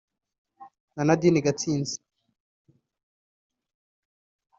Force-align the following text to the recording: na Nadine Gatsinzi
na 0.95 1.03
Nadine 1.07 1.39
Gatsinzi 1.45 1.97